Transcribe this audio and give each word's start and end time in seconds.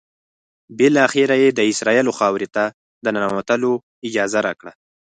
بالآخره 0.77 1.35
یې 1.43 1.49
د 1.53 1.59
اسرائیلو 1.71 2.11
خاورې 2.19 2.47
ته 2.55 2.63
د 3.03 3.05
ننوتلو 3.15 3.71
اجازه 4.07 4.39
راکړه. 4.47 4.71